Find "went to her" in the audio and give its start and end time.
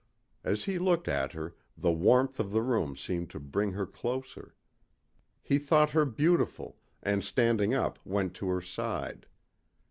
8.03-8.61